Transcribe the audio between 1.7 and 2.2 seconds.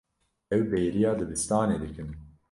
dikin.